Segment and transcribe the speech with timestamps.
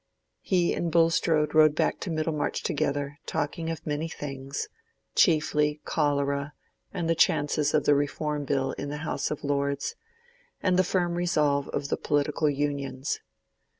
[0.41, 6.53] He and Bulstrode rode back to Middlemarch together, talking of many things—chiefly cholera
[6.91, 9.93] and the chances of the Reform Bill in the House of Lords,
[10.59, 13.19] and the firm resolve of the political Unions.